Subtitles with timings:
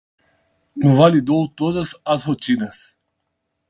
[0.83, 2.95] Invalidou todas as rotinas